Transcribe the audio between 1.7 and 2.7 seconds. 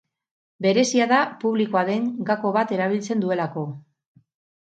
den gako